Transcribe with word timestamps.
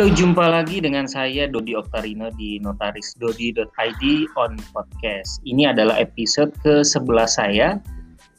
Halo, 0.00 0.16
jumpa 0.16 0.48
lagi 0.48 0.80
dengan 0.80 1.04
saya 1.04 1.44
Dodi 1.44 1.76
Oktarino 1.76 2.32
di 2.32 2.56
notarisdodi.id 2.56 4.32
on 4.32 4.56
podcast. 4.72 5.44
Ini 5.44 5.76
adalah 5.76 6.00
episode 6.00 6.56
ke-11 6.64 7.28
saya. 7.28 7.76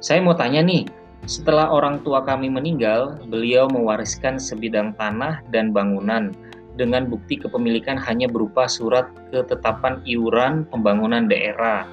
Saya 0.02 0.18
mau 0.18 0.34
tanya 0.34 0.58
nih, 0.58 0.90
setelah 1.30 1.70
orang 1.70 2.02
tua 2.02 2.26
kami 2.26 2.50
meninggal, 2.50 3.14
beliau 3.30 3.70
mewariskan 3.70 4.42
sebidang 4.42 4.90
tanah 4.98 5.38
dan 5.54 5.70
bangunan 5.70 6.34
dengan 6.74 7.06
bukti 7.06 7.38
kepemilikan 7.38 7.94
hanya 7.94 8.26
berupa 8.26 8.66
surat 8.66 9.06
ketetapan 9.30 10.02
iuran 10.02 10.66
pembangunan 10.66 11.30
daerah, 11.30 11.86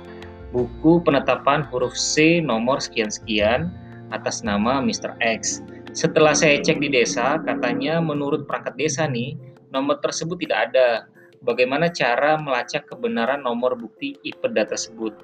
buku 0.49 0.97
penetapan 1.05 1.61
huruf 1.69 1.93
C 1.93 2.41
nomor 2.41 2.81
sekian-sekian 2.81 3.69
atas 4.09 4.41
nama 4.41 4.81
Mr. 4.81 5.13
X 5.21 5.61
setelah 5.93 6.37
saya 6.37 6.61
cek 6.61 6.77
di 6.77 6.89
desa, 6.93 7.41
katanya 7.41 7.97
menurut 7.97 8.45
perangkat 8.45 8.77
desa 8.77 9.09
nih, 9.09 9.33
nomor 9.73 9.97
tersebut 10.01 10.37
tidak 10.37 10.69
ada. 10.69 11.09
Bagaimana 11.41 11.89
cara 11.89 12.35
melacak 12.35 12.85
kebenaran 12.85 13.41
nomor 13.41 13.73
bukti 13.73 14.19
IPEDA 14.27 14.69
tersebut? 14.69 15.15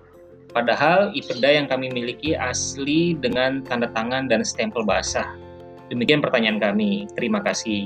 Padahal 0.56 1.12
IPEDA 1.12 1.60
yang 1.60 1.68
kami 1.68 1.92
miliki 1.92 2.34
asli 2.34 3.14
dengan 3.20 3.60
tanda 3.68 3.92
tangan 3.92 4.32
dan 4.32 4.42
stempel 4.48 4.88
basah. 4.88 5.36
Demikian 5.92 6.24
pertanyaan 6.24 6.58
kami. 6.58 7.06
Terima 7.14 7.44
kasih. 7.44 7.86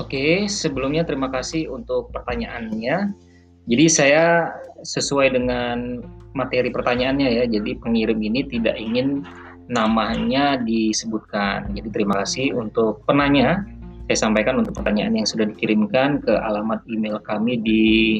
Oke, 0.00 0.48
sebelumnya 0.48 1.04
terima 1.04 1.28
kasih 1.28 1.68
untuk 1.68 2.08
pertanyaannya. 2.14 3.12
Jadi 3.70 3.86
saya 3.86 4.50
sesuai 4.82 5.38
dengan 5.38 6.02
materi 6.34 6.66
pertanyaannya 6.72 7.28
ya. 7.42 7.44
Jadi 7.46 7.74
pengirim 7.78 8.18
ini 8.18 8.42
tidak 8.50 8.74
ingin 8.78 9.22
namanya 9.70 10.58
disebutkan. 10.58 11.70
Jadi 11.72 11.88
terima 11.94 12.14
kasih 12.24 12.54
untuk 12.58 13.06
penanya. 13.06 13.64
Saya 14.10 14.18
sampaikan 14.28 14.58
untuk 14.58 14.74
pertanyaan 14.76 15.14
yang 15.14 15.24
sudah 15.24 15.46
dikirimkan 15.46 16.18
ke 16.26 16.34
alamat 16.34 16.82
email 16.90 17.22
kami 17.22 17.56
di 17.62 18.18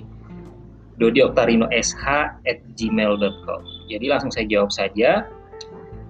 dodioktarinosh@gmail.com. 1.03 3.61
Jadi 3.91 4.07
langsung 4.07 4.31
saya 4.31 4.47
jawab 4.47 4.71
saja. 4.71 5.27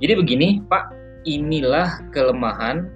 Jadi 0.02 0.18
begini, 0.18 0.58
Pak, 0.68 0.92
inilah 1.24 2.04
kelemahan 2.12 2.90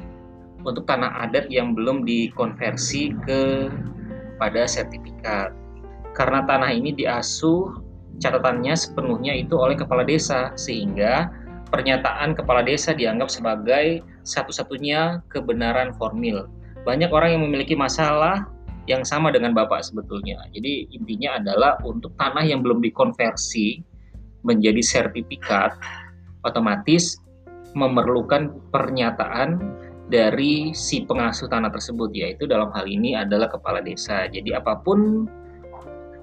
untuk 0.67 0.83
tanah 0.85 1.25
adat 1.25 1.49
yang 1.49 1.73
belum 1.73 2.05
dikonversi 2.05 3.17
ke 3.25 3.73
pada 4.37 4.69
sertifikat 4.69 5.57
karena 6.17 6.41
tanah 6.49 6.73
ini 6.73 6.97
diasuh 6.97 7.77
catatannya 8.17 8.73
sepenuhnya 8.73 9.37
itu 9.37 9.61
oleh 9.61 9.77
kepala 9.77 10.01
desa 10.01 10.49
sehingga 10.57 11.29
pernyataan 11.69 12.33
kepala 12.33 12.65
desa 12.65 12.97
dianggap 12.97 13.29
sebagai 13.29 14.01
satu-satunya 14.25 15.21
kebenaran 15.29 15.93
formil. 16.01 16.49
Banyak 16.89 17.13
orang 17.13 17.37
yang 17.37 17.43
memiliki 17.45 17.77
masalah 17.77 18.49
yang 18.89 19.03
sama 19.03 19.35
dengan 19.35 19.53
Bapak 19.53 19.83
sebetulnya. 19.85 20.41
Jadi 20.55 20.89
intinya 20.95 21.37
adalah 21.37 21.77
untuk 21.83 22.15
tanah 22.17 22.47
yang 22.47 22.63
belum 22.65 22.81
dikonversi 22.81 23.83
menjadi 24.47 24.79
sertifikat 24.81 25.75
otomatis 26.47 27.19
memerlukan 27.75 28.55
pernyataan 28.71 29.59
dari 30.07 30.71
si 30.71 31.03
pengasuh 31.03 31.51
tanah 31.51 31.69
tersebut 31.75 32.15
yaitu 32.15 32.47
dalam 32.47 32.71
hal 32.71 32.87
ini 32.87 33.19
adalah 33.19 33.51
kepala 33.51 33.83
desa. 33.83 34.31
Jadi 34.31 34.55
apa 34.55 34.79
pun 34.79 35.27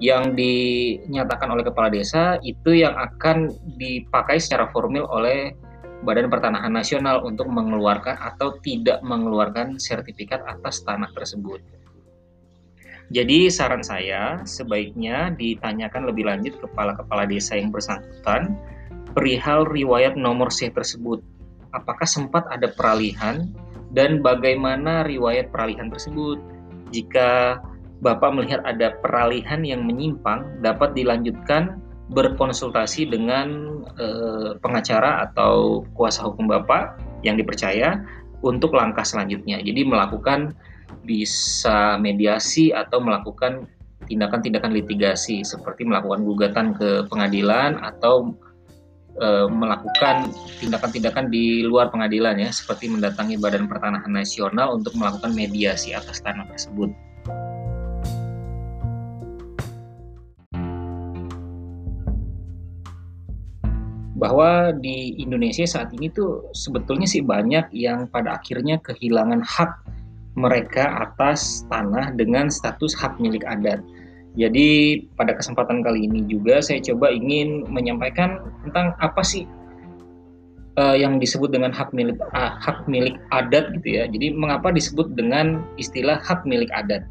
yang 0.04 0.36
dinyatakan 0.36 1.48
oleh 1.48 1.64
kepala 1.64 1.88
desa 1.88 2.36
itu 2.44 2.76
yang 2.76 2.92
akan 2.92 3.56
dipakai 3.80 4.36
secara 4.36 4.68
formil 4.76 5.08
oleh 5.08 5.56
Badan 6.04 6.28
Pertanahan 6.28 6.76
Nasional 6.76 7.24
untuk 7.24 7.48
mengeluarkan 7.48 8.20
atau 8.20 8.60
tidak 8.60 9.00
mengeluarkan 9.00 9.80
sertifikat 9.80 10.44
atas 10.44 10.84
tanah 10.84 11.08
tersebut. 11.16 11.64
Jadi 13.16 13.48
saran 13.48 13.80
saya 13.80 14.44
sebaiknya 14.44 15.32
ditanyakan 15.40 16.12
lebih 16.12 16.28
lanjut 16.28 16.60
kepala-kepala 16.60 17.24
desa 17.24 17.56
yang 17.56 17.72
bersangkutan 17.72 18.60
perihal 19.16 19.64
riwayat 19.64 20.20
nomor 20.20 20.52
C 20.52 20.68
tersebut. 20.68 21.24
Apakah 21.72 22.04
sempat 22.04 22.44
ada 22.52 22.68
peralihan 22.76 23.48
dan 23.96 24.20
bagaimana 24.20 25.08
riwayat 25.08 25.48
peralihan 25.48 25.88
tersebut? 25.88 26.44
Jika 26.92 27.64
Bapak 28.04 28.36
melihat 28.36 28.60
ada 28.68 29.00
peralihan 29.00 29.64
yang 29.64 29.88
menyimpang, 29.88 30.60
dapat 30.60 30.92
dilanjutkan 30.92 31.80
berkonsultasi 32.12 33.08
dengan 33.08 33.80
eh, 33.96 34.60
pengacara 34.60 35.24
atau 35.32 35.88
kuasa 35.96 36.28
hukum 36.28 36.52
Bapak 36.52 37.00
yang 37.24 37.40
dipercaya 37.40 38.04
untuk 38.44 38.76
langkah 38.76 39.08
selanjutnya. 39.08 39.64
Jadi 39.64 39.88
melakukan 39.88 40.52
bisa 41.08 41.96
mediasi 41.96 42.76
atau 42.76 43.00
melakukan 43.00 43.66
tindakan-tindakan 44.06 44.76
litigasi 44.76 45.48
seperti 45.48 45.88
melakukan 45.88 46.28
gugatan 46.28 46.76
ke 46.76 47.08
pengadilan 47.08 47.80
atau 47.80 48.36
e, 49.16 49.48
melakukan 49.48 50.28
tindakan-tindakan 50.60 51.32
di 51.32 51.64
luar 51.64 51.88
pengadilan 51.88 52.36
ya 52.36 52.52
seperti 52.52 52.92
mendatangi 52.92 53.40
Badan 53.40 53.72
Pertanahan 53.72 54.12
Nasional 54.12 54.76
untuk 54.76 54.92
melakukan 55.00 55.32
mediasi 55.32 55.96
atas 55.96 56.20
tanah 56.20 56.44
tersebut. 56.52 56.92
Bahwa 64.24 64.72
di 64.80 65.20
Indonesia 65.20 65.68
saat 65.68 65.92
ini 65.92 66.08
tuh 66.08 66.48
sebetulnya 66.56 67.04
sih 67.04 67.20
banyak 67.20 67.76
yang 67.76 68.08
pada 68.08 68.40
akhirnya 68.40 68.80
kehilangan 68.80 69.44
hak 69.44 69.84
mereka 70.40 71.04
atas 71.04 71.68
tanah 71.68 72.16
dengan 72.16 72.48
status 72.48 72.96
hak 72.96 73.20
milik 73.20 73.44
adat. 73.44 73.84
Jadi 74.40 75.04
pada 75.20 75.36
kesempatan 75.36 75.84
kali 75.84 76.08
ini 76.08 76.24
juga 76.24 76.64
saya 76.64 76.80
coba 76.80 77.12
ingin 77.12 77.68
menyampaikan 77.68 78.40
tentang 78.64 78.96
apa 79.04 79.20
sih 79.28 79.44
uh, 80.80 80.96
yang 80.96 81.20
disebut 81.20 81.52
dengan 81.52 81.76
hak 81.76 81.92
milik 81.92 82.16
uh, 82.32 82.56
hak 82.64 82.88
milik 82.88 83.20
adat 83.36 83.76
gitu 83.76 84.00
ya. 84.00 84.08
Jadi 84.08 84.32
mengapa 84.40 84.72
disebut 84.72 85.20
dengan 85.20 85.68
istilah 85.76 86.18
hak 86.24 86.48
milik 86.48 86.72
adat? 86.72 87.04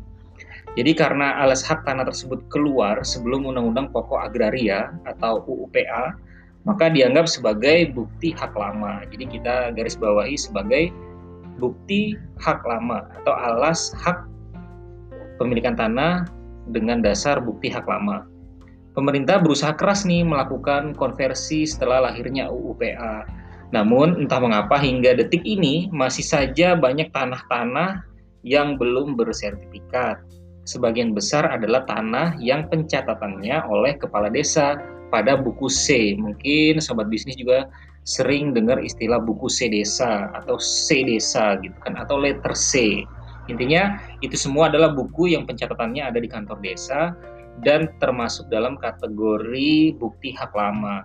Jadi 0.73 0.97
karena 0.97 1.37
alas 1.45 1.61
hak 1.61 1.85
tanah 1.85 2.09
tersebut 2.09 2.49
keluar 2.49 3.05
sebelum 3.05 3.45
Undang-Undang 3.45 3.93
Pokok 3.93 4.25
Agraria 4.25 4.97
atau 5.05 5.45
UUPA 5.45 6.17
maka 6.63 6.91
dianggap 6.91 7.27
sebagai 7.27 7.91
bukti 7.91 8.31
hak 8.35 8.55
lama. 8.55 9.03
Jadi 9.11 9.25
kita 9.39 9.75
garis 9.75 9.99
bawahi 9.99 10.39
sebagai 10.39 10.95
bukti 11.59 12.15
hak 12.39 12.63
lama 12.63 13.07
atau 13.23 13.35
alas 13.35 13.91
hak 13.99 14.27
pemilikan 15.43 15.75
tanah 15.75 16.27
dengan 16.71 17.03
dasar 17.03 17.43
bukti 17.43 17.67
hak 17.67 17.87
lama. 17.87 18.27
Pemerintah 18.93 19.41
berusaha 19.41 19.73
keras 19.73 20.05
nih 20.05 20.23
melakukan 20.23 20.93
konversi 20.93 21.65
setelah 21.65 22.13
lahirnya 22.13 22.53
UUPA. 22.53 23.25
Namun 23.73 24.21
entah 24.21 24.37
mengapa 24.37 24.77
hingga 24.77 25.17
detik 25.17 25.41
ini 25.49 25.89
masih 25.89 26.23
saja 26.23 26.77
banyak 26.77 27.09
tanah-tanah 27.09 28.05
yang 28.45 28.77
belum 28.77 29.17
bersertifikat. 29.17 30.21
Sebagian 30.69 31.17
besar 31.17 31.49
adalah 31.49 31.89
tanah 31.89 32.37
yang 32.39 32.69
pencatatannya 32.69 33.65
oleh 33.67 33.97
kepala 33.97 34.29
desa 34.29 34.77
pada 35.13 35.37
buku 35.37 35.69
C. 35.69 36.17
Mungkin 36.17 36.81
sobat 36.81 37.13
bisnis 37.13 37.37
juga 37.37 37.69
sering 38.03 38.57
dengar 38.57 38.83
istilah 38.83 39.23
buku 39.23 39.47
C 39.47 39.71
desa 39.71 40.33
atau 40.33 40.57
C 40.59 41.05
desa 41.05 41.61
gitu 41.61 41.77
kan 41.85 42.01
atau 42.01 42.17
letter 42.17 42.57
C. 42.57 43.05
Intinya 43.53 44.01
itu 44.25 44.35
semua 44.35 44.73
adalah 44.73 44.97
buku 44.97 45.37
yang 45.37 45.45
pencatatannya 45.45 46.03
ada 46.03 46.19
di 46.19 46.27
kantor 46.31 46.59
desa 46.65 47.13
dan 47.61 47.93
termasuk 48.01 48.49
dalam 48.49 48.81
kategori 48.81 49.95
bukti 50.01 50.33
hak 50.33 50.57
lama. 50.57 51.05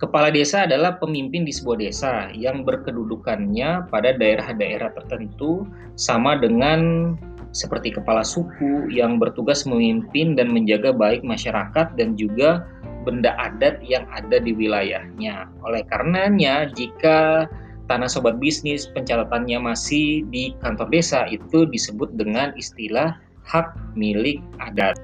Kepala 0.00 0.32
desa 0.32 0.64
adalah 0.64 0.96
pemimpin 0.96 1.44
di 1.44 1.52
sebuah 1.52 1.76
desa 1.76 2.12
yang 2.32 2.64
berkedudukannya 2.64 3.92
pada 3.92 4.16
daerah-daerah 4.16 4.96
tertentu 4.96 5.68
sama 5.92 6.40
dengan 6.40 7.12
seperti 7.50 7.90
kepala 7.94 8.22
suku 8.22 8.86
yang 8.90 9.18
bertugas 9.18 9.66
memimpin 9.66 10.38
dan 10.38 10.54
menjaga 10.54 10.94
baik 10.94 11.26
masyarakat 11.26 11.98
dan 11.98 12.14
juga 12.14 12.66
benda 13.02 13.34
adat 13.40 13.80
yang 13.82 14.06
ada 14.12 14.38
di 14.38 14.54
wilayahnya. 14.54 15.50
Oleh 15.66 15.82
karenanya, 15.88 16.70
jika 16.70 17.48
tanah 17.90 18.06
sobat 18.06 18.38
bisnis 18.38 18.86
pencatatannya 18.94 19.58
masih 19.58 20.22
di 20.30 20.54
kantor 20.62 20.86
desa 20.94 21.26
itu 21.26 21.66
disebut 21.66 22.14
dengan 22.14 22.54
istilah 22.54 23.18
hak 23.42 23.74
milik 23.98 24.38
adat. 24.62 24.94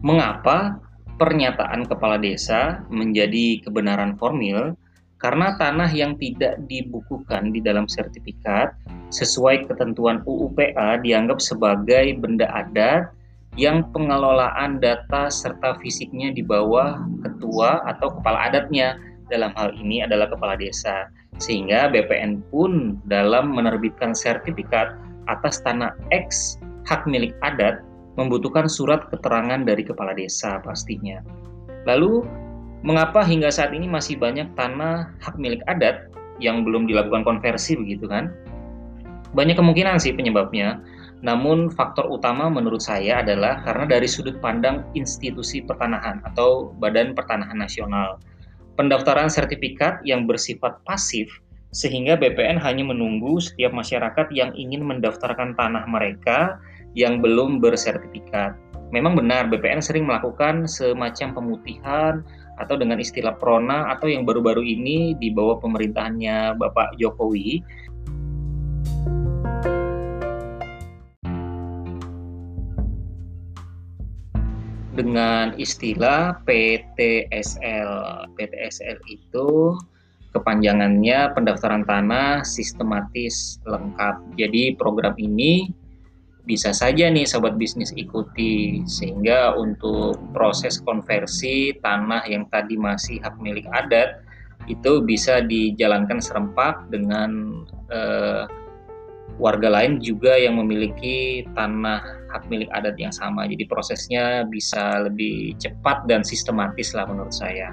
Mengapa 0.00 0.80
pernyataan 1.20 1.84
kepala 1.84 2.16
desa 2.16 2.84
menjadi 2.88 3.60
kebenaran 3.64 4.16
formil? 4.16 4.72
Karena 5.20 5.52
tanah 5.60 5.92
yang 5.92 6.16
tidak 6.16 6.64
dibukukan 6.64 7.52
di 7.52 7.60
dalam 7.60 7.84
sertifikat 7.84 8.72
sesuai 9.12 9.68
ketentuan 9.68 10.24
UUPA 10.24 11.04
dianggap 11.04 11.44
sebagai 11.44 12.16
benda 12.16 12.48
adat 12.48 13.12
yang 13.60 13.84
pengelolaan 13.92 14.80
data 14.80 15.28
serta 15.28 15.76
fisiknya 15.84 16.32
di 16.32 16.40
bawah 16.40 17.04
ketua 17.20 17.84
atau 17.84 18.16
kepala 18.16 18.48
adatnya. 18.48 18.96
Dalam 19.30 19.54
hal 19.54 19.76
ini 19.78 20.02
adalah 20.02 20.26
kepala 20.26 20.58
desa. 20.58 21.06
Sehingga 21.38 21.86
BPN 21.92 22.42
pun 22.50 22.98
dalam 23.06 23.54
menerbitkan 23.54 24.10
sertifikat 24.10 24.98
atas 25.30 25.62
tanah 25.62 25.94
X 26.10 26.58
hak 26.88 27.06
milik 27.06 27.30
adat 27.46 27.78
membutuhkan 28.18 28.66
surat 28.66 29.06
keterangan 29.12 29.62
dari 29.62 29.86
kepala 29.86 30.16
desa 30.18 30.58
pastinya. 30.66 31.22
Lalu, 31.86 32.26
mengapa 32.80 33.20
hingga 33.24 33.52
saat 33.52 33.72
ini 33.76 33.86
masih 33.86 34.16
banyak 34.16 34.48
tanah 34.56 35.12
hak 35.20 35.36
milik 35.36 35.60
adat 35.68 36.08
yang 36.40 36.64
belum 36.64 36.88
dilakukan 36.88 37.22
konversi 37.22 37.76
begitu 37.76 38.08
kan? 38.08 38.32
Banyak 39.36 39.60
kemungkinan 39.60 40.02
sih 40.02 40.16
penyebabnya, 40.16 40.82
namun 41.20 41.68
faktor 41.68 42.08
utama 42.08 42.48
menurut 42.48 42.80
saya 42.80 43.20
adalah 43.20 43.60
karena 43.62 43.84
dari 43.84 44.08
sudut 44.08 44.40
pandang 44.40 44.88
institusi 44.96 45.60
pertanahan 45.60 46.24
atau 46.24 46.72
Badan 46.80 47.12
Pertanahan 47.12 47.60
Nasional. 47.60 48.16
Pendaftaran 48.80 49.28
sertifikat 49.28 50.00
yang 50.08 50.24
bersifat 50.24 50.80
pasif 50.88 51.28
sehingga 51.70 52.18
BPN 52.18 52.58
hanya 52.58 52.82
menunggu 52.88 53.38
setiap 53.38 53.70
masyarakat 53.70 54.32
yang 54.34 54.50
ingin 54.56 54.82
mendaftarkan 54.82 55.54
tanah 55.54 55.84
mereka 55.86 56.58
yang 56.98 57.22
belum 57.22 57.62
bersertifikat. 57.62 58.56
Memang 58.90 59.14
benar 59.14 59.46
BPN 59.46 59.78
sering 59.78 60.08
melakukan 60.08 60.66
semacam 60.66 61.28
pemutihan 61.36 62.14
atau 62.60 62.76
dengan 62.76 63.00
istilah 63.00 63.34
prona 63.40 63.88
atau 63.96 64.06
yang 64.06 64.28
baru-baru 64.28 64.60
ini 64.60 65.16
di 65.16 65.32
bawah 65.32 65.56
pemerintahannya 65.64 66.60
Bapak 66.60 67.00
Jokowi 67.00 67.64
dengan 75.00 75.56
istilah 75.56 76.44
PTSL. 76.44 77.92
PTSL 78.36 79.00
itu 79.08 79.80
kepanjangannya 80.36 81.32
pendaftaran 81.32 81.88
tanah 81.88 82.44
sistematis 82.44 83.58
lengkap. 83.64 84.20
Jadi 84.36 84.76
program 84.76 85.16
ini 85.16 85.72
bisa 86.50 86.74
saja 86.74 87.06
nih 87.06 87.22
sobat 87.22 87.54
bisnis 87.54 87.94
ikuti 87.94 88.82
sehingga 88.90 89.54
untuk 89.54 90.18
proses 90.34 90.82
konversi 90.82 91.78
tanah 91.78 92.26
yang 92.26 92.50
tadi 92.50 92.74
masih 92.74 93.22
hak 93.22 93.38
milik 93.38 93.70
adat 93.70 94.26
itu 94.66 94.98
bisa 95.06 95.38
dijalankan 95.46 96.18
serempak 96.18 96.90
dengan 96.90 97.62
eh, 97.94 98.50
warga 99.38 99.70
lain 99.70 100.02
juga 100.02 100.34
yang 100.34 100.58
memiliki 100.58 101.46
tanah 101.54 102.02
hak 102.34 102.50
milik 102.50 102.68
adat 102.74 102.98
yang 102.98 103.14
sama. 103.14 103.46
Jadi 103.46 103.64
prosesnya 103.70 104.44
bisa 104.44 105.06
lebih 105.06 105.54
cepat 105.56 106.04
dan 106.10 106.26
sistematis 106.26 106.92
lah 106.92 107.06
menurut 107.06 107.32
saya. 107.32 107.72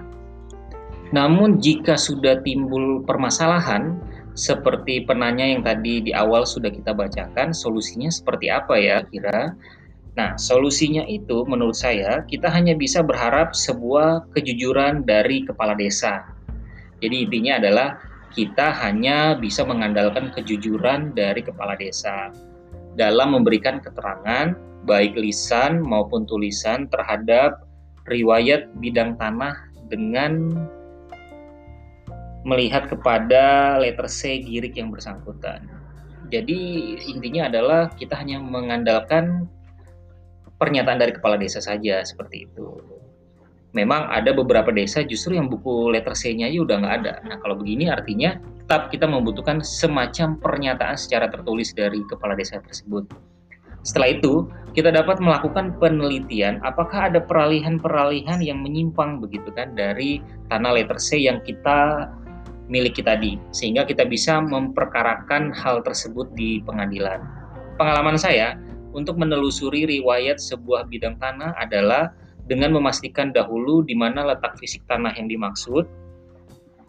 Namun 1.12 1.60
jika 1.60 2.00
sudah 2.00 2.40
timbul 2.44 3.04
permasalahan, 3.04 4.00
seperti 4.38 5.02
penanya 5.02 5.50
yang 5.50 5.66
tadi 5.66 6.06
di 6.06 6.14
awal 6.14 6.46
sudah 6.46 6.70
kita 6.70 6.94
bacakan, 6.94 7.58
solusinya 7.58 8.14
seperti 8.14 8.54
apa 8.54 8.78
ya 8.78 9.02
kira? 9.10 9.58
Nah, 10.14 10.38
solusinya 10.38 11.02
itu 11.10 11.42
menurut 11.50 11.74
saya 11.74 12.22
kita 12.30 12.46
hanya 12.54 12.78
bisa 12.78 13.02
berharap 13.02 13.58
sebuah 13.58 14.30
kejujuran 14.38 15.06
dari 15.10 15.42
kepala 15.42 15.74
desa. 15.74 16.22
Jadi 17.02 17.26
intinya 17.26 17.58
adalah 17.58 17.90
kita 18.34 18.74
hanya 18.86 19.34
bisa 19.34 19.66
mengandalkan 19.66 20.30
kejujuran 20.34 21.18
dari 21.18 21.42
kepala 21.42 21.74
desa 21.74 22.30
dalam 22.98 23.34
memberikan 23.34 23.82
keterangan 23.82 24.54
baik 24.86 25.18
lisan 25.18 25.82
maupun 25.82 26.30
tulisan 26.30 26.86
terhadap 26.94 27.66
riwayat 28.10 28.70
bidang 28.78 29.18
tanah 29.18 29.54
dengan 29.90 30.54
melihat 32.48 32.88
kepada 32.88 33.76
letter 33.76 34.08
C 34.08 34.40
girik 34.40 34.80
yang 34.80 34.88
bersangkutan. 34.88 35.68
Jadi 36.32 36.96
intinya 37.12 37.52
adalah 37.52 37.92
kita 37.92 38.16
hanya 38.16 38.40
mengandalkan 38.40 39.52
pernyataan 40.56 41.04
dari 41.04 41.12
kepala 41.12 41.36
desa 41.36 41.60
saja 41.60 42.00
seperti 42.08 42.48
itu. 42.48 42.80
Memang 43.76 44.08
ada 44.08 44.32
beberapa 44.32 44.72
desa 44.72 45.04
justru 45.04 45.36
yang 45.36 45.52
buku 45.52 45.92
letter 45.92 46.16
C-nya 46.16 46.48
aja 46.48 46.60
udah 46.64 46.76
nggak 46.82 46.96
ada. 47.04 47.14
Nah 47.28 47.38
kalau 47.44 47.60
begini 47.60 47.92
artinya 47.92 48.40
tetap 48.64 48.90
kita 48.92 49.08
membutuhkan 49.08 49.60
semacam 49.60 50.40
pernyataan 50.40 50.96
secara 50.96 51.28
tertulis 51.28 51.76
dari 51.76 52.00
kepala 52.08 52.34
desa 52.36 52.64
tersebut. 52.64 53.08
Setelah 53.86 54.20
itu, 54.20 54.52
kita 54.76 54.92
dapat 54.92 55.24
melakukan 55.24 55.80
penelitian 55.80 56.60
apakah 56.60 57.08
ada 57.08 57.24
peralihan-peralihan 57.24 58.44
yang 58.44 58.60
menyimpang 58.60 59.24
begitu 59.24 59.48
kan 59.56 59.72
dari 59.80 60.20
tanah 60.52 60.76
letter 60.76 61.00
C 61.00 61.24
yang 61.24 61.40
kita 61.48 62.12
milik 62.68 63.00
kita 63.00 63.16
di 63.20 63.40
sehingga 63.56 63.88
kita 63.88 64.04
bisa 64.08 64.40
memperkarakan 64.44 65.52
hal 65.56 65.84
tersebut 65.84 66.28
di 66.36 66.60
pengadilan. 66.64 67.24
Pengalaman 67.80 68.20
saya 68.20 68.60
untuk 68.92 69.20
menelusuri 69.20 69.88
riwayat 69.88 70.40
sebuah 70.40 70.88
bidang 70.92 71.20
tanah 71.20 71.56
adalah 71.60 72.12
dengan 72.48 72.72
memastikan 72.76 73.36
dahulu 73.36 73.84
di 73.84 73.94
mana 73.94 74.24
letak 74.24 74.56
fisik 74.60 74.84
tanah 74.88 75.12
yang 75.20 75.28
dimaksud. 75.28 75.84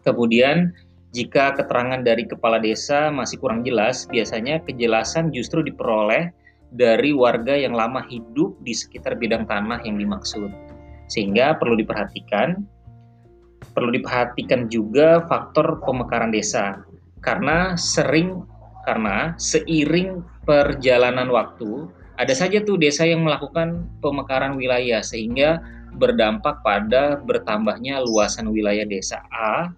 Kemudian, 0.07 0.71
jika 1.13 1.53
keterangan 1.59 2.01
dari 2.01 2.25
kepala 2.25 2.63
desa 2.63 3.11
masih 3.11 3.43
kurang 3.43 3.67
jelas, 3.67 4.07
biasanya 4.07 4.63
kejelasan 4.63 5.35
justru 5.35 5.61
diperoleh 5.67 6.31
dari 6.73 7.17
warga 7.17 7.57
yang 7.57 7.73
lama 7.73 8.05
hidup 8.07 8.55
di 8.63 8.73
sekitar 8.77 9.19
bidang 9.19 9.49
tanah 9.49 9.83
yang 9.83 9.99
dimaksud. 9.99 10.49
Sehingga 11.09 11.57
perlu 11.57 11.81
diperhatikan 11.81 12.63
perlu 13.79 13.95
diperhatikan 13.95 14.67
juga 14.67 15.23
faktor 15.31 15.79
pemekaran 15.87 16.35
desa 16.35 16.83
karena 17.23 17.79
sering 17.79 18.43
karena 18.83 19.39
seiring 19.39 20.27
perjalanan 20.43 21.31
waktu 21.31 21.87
ada 22.19 22.35
saja 22.35 22.59
tuh 22.67 22.75
desa 22.75 23.07
yang 23.07 23.23
melakukan 23.23 23.87
pemekaran 24.03 24.59
wilayah 24.59 24.99
sehingga 24.99 25.63
berdampak 25.95 26.59
pada 26.67 27.23
bertambahnya 27.23 28.03
luasan 28.03 28.51
wilayah 28.51 28.83
desa 28.83 29.23
A 29.31 29.71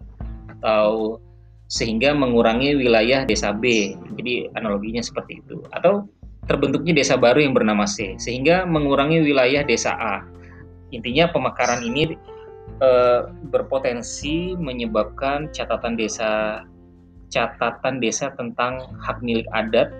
atau 0.57 1.21
sehingga 1.69 2.17
mengurangi 2.17 2.75
wilayah 2.81 3.29
desa 3.29 3.53
B. 3.53 3.95
Jadi 4.17 4.49
analoginya 4.57 5.05
seperti 5.05 5.45
itu. 5.45 5.63
Atau 5.71 6.09
terbentuknya 6.49 6.97
desa 6.97 7.15
baru 7.21 7.45
yang 7.45 7.53
bernama 7.53 7.87
C 7.87 8.17
sehingga 8.17 8.65
mengurangi 8.65 9.21
wilayah 9.21 9.61
desa 9.61 9.93
A. 9.95 10.25
Intinya 10.91 11.29
pemekaran 11.31 11.85
ini 11.85 12.17
uh, 12.79 13.31
berpotensi 13.51 14.55
menyebabkan 14.55 15.51
catatan 15.51 15.99
desa 15.99 16.63
catatan 17.31 18.03
desa 18.03 18.35
tentang 18.35 18.91
hak 19.03 19.23
milik 19.23 19.47
adat 19.55 19.95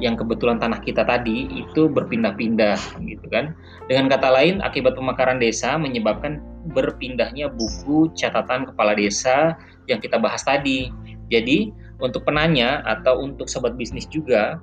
yang 0.00 0.16
kebetulan 0.16 0.56
tanah 0.56 0.80
kita 0.80 1.04
tadi 1.04 1.46
itu 1.52 1.90
berpindah-pindah 1.90 2.78
gitu 3.04 3.26
kan. 3.28 3.52
Dengan 3.86 4.08
kata 4.08 4.28
lain, 4.32 4.64
akibat 4.64 4.96
pemekaran 4.96 5.36
desa 5.36 5.76
menyebabkan 5.76 6.40
berpindahnya 6.72 7.52
buku 7.52 8.08
catatan 8.16 8.64
kepala 8.72 8.96
desa 8.96 9.58
yang 9.90 10.00
kita 10.00 10.16
bahas 10.16 10.46
tadi. 10.46 10.88
Jadi, 11.28 11.74
untuk 12.00 12.24
penanya 12.24 12.80
atau 12.88 13.20
untuk 13.20 13.50
sobat 13.50 13.76
bisnis 13.76 14.08
juga 14.08 14.58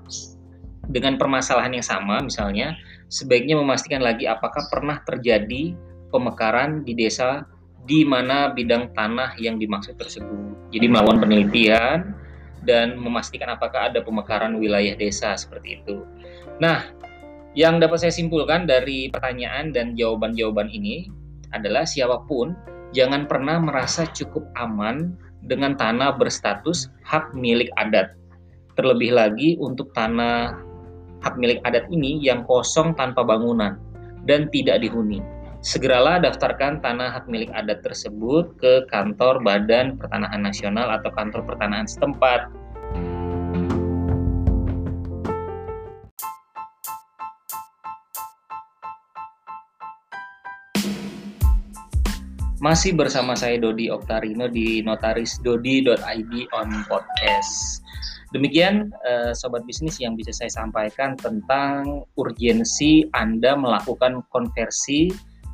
dengan 0.90 1.22
permasalahan 1.22 1.78
yang 1.78 1.86
sama 1.86 2.20
misalnya, 2.26 2.74
sebaiknya 3.14 3.60
memastikan 3.60 4.02
lagi 4.02 4.26
apakah 4.26 4.66
pernah 4.74 5.00
terjadi 5.06 5.78
pemekaran 6.10 6.84
di 6.84 6.94
desa 6.98 7.46
di 7.90 8.06
mana 8.06 8.52
bidang 8.54 8.94
tanah 8.94 9.34
yang 9.42 9.58
dimaksud 9.58 9.98
tersebut. 9.98 10.70
Jadi 10.70 10.86
melakukan 10.86 11.26
penelitian 11.26 12.14
dan 12.68 13.00
memastikan 13.00 13.50
apakah 13.50 13.90
ada 13.90 14.04
pemekaran 14.04 14.60
wilayah 14.62 14.94
desa 14.94 15.34
seperti 15.34 15.82
itu. 15.82 16.06
Nah, 16.62 16.86
yang 17.58 17.82
dapat 17.82 18.06
saya 18.06 18.14
simpulkan 18.14 18.70
dari 18.70 19.10
pertanyaan 19.10 19.74
dan 19.74 19.98
jawaban-jawaban 19.98 20.70
ini 20.70 21.10
adalah 21.56 21.88
siapa 21.88 22.22
pun 22.30 22.54
jangan 22.94 23.26
pernah 23.26 23.58
merasa 23.58 24.06
cukup 24.14 24.46
aman 24.60 25.18
dengan 25.50 25.74
tanah 25.74 26.14
berstatus 26.20 26.94
hak 27.02 27.34
milik 27.34 27.74
adat. 27.80 28.14
Terlebih 28.78 29.18
lagi 29.18 29.58
untuk 29.58 29.90
tanah 29.98 30.62
hak 31.26 31.36
milik 31.42 31.58
adat 31.66 31.90
ini 31.90 32.22
yang 32.22 32.46
kosong 32.46 32.94
tanpa 32.94 33.26
bangunan 33.26 33.82
dan 34.30 34.46
tidak 34.54 34.84
dihuni 34.84 35.24
segeralah 35.60 36.24
daftarkan 36.24 36.80
tanah 36.80 37.20
hak 37.20 37.28
milik 37.28 37.52
adat 37.52 37.84
tersebut 37.84 38.56
ke 38.56 38.88
kantor 38.88 39.44
Badan 39.44 40.00
Pertanahan 40.00 40.40
Nasional 40.40 40.88
atau 40.88 41.12
kantor 41.12 41.44
pertanahan 41.44 41.84
setempat. 41.84 42.48
Masih 52.60 52.92
bersama 52.92 53.40
saya 53.40 53.56
Dodi 53.56 53.88
Oktarino 53.88 54.52
di 54.52 54.84
notarisdodi.id 54.84 56.34
on 56.52 56.70
podcast. 56.92 57.80
Demikian 58.36 58.92
eh, 59.08 59.32
sobat 59.32 59.64
bisnis 59.64 59.96
yang 59.98 60.14
bisa 60.14 60.36
saya 60.36 60.52
sampaikan 60.52 61.16
tentang 61.16 62.04
urgensi 62.20 63.08
Anda 63.16 63.56
melakukan 63.56 64.28
konversi 64.30 65.10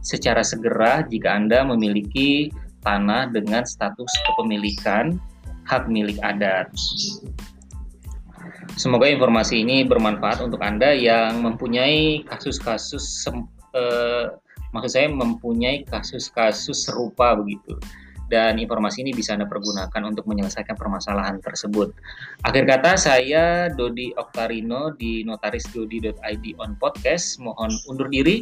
secara 0.05 0.45
segera 0.45 1.01
jika 1.09 1.33
Anda 1.33 1.65
memiliki 1.65 2.53
tanah 2.85 3.33
dengan 3.33 3.65
status 3.65 4.13
kepemilikan 4.29 5.17
hak 5.65 5.89
milik 5.89 6.21
adat. 6.21 6.69
Semoga 8.77 9.09
informasi 9.09 9.65
ini 9.65 9.81
bermanfaat 9.81 10.45
untuk 10.45 10.61
Anda 10.61 10.93
yang 10.93 11.41
mempunyai 11.41 12.21
kasus-kasus 12.29 13.25
eh, 13.73 14.29
maksud 14.75 14.91
saya 14.91 15.07
mempunyai 15.09 15.87
kasus-kasus 15.89 16.85
serupa 16.85 17.33
begitu. 17.33 17.73
Dan 18.25 18.57
informasi 18.57 19.05
ini 19.05 19.13
bisa 19.13 19.37
Anda 19.37 19.45
pergunakan 19.45 20.01
untuk 20.01 20.25
menyelesaikan 20.25 20.73
permasalahan 20.73 21.37
tersebut. 21.45 21.93
Akhir 22.41 22.65
kata, 22.65 22.97
saya 22.97 23.69
Dodi 23.69 24.17
Oktarino 24.17 24.97
di 24.97 25.21
notarisdodi.id 25.21 26.45
on 26.57 26.73
podcast. 26.81 27.37
Mohon 27.37 27.77
undur 27.85 28.09
diri. 28.09 28.41